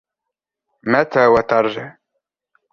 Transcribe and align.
متى 0.83 1.27
وترجع؟ 1.27 1.97